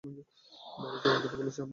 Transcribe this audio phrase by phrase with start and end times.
[0.03, 1.69] বাইরে যাওয়ার কথা বলছেন আপনি?